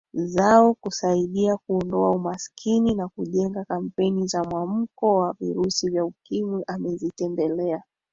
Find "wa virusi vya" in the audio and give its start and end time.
5.17-6.05